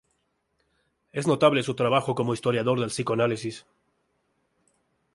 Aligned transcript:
Es 1.11 1.27
notable 1.27 1.61
su 1.61 1.75
trabajo 1.75 2.15
como 2.15 2.33
historiador 2.33 2.79
del 2.79 2.89
psicoanálisis. 2.89 3.67